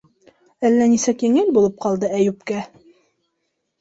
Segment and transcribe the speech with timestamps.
[0.69, 2.67] Әллә нисек еңел булып ҡалды Әйүпкә.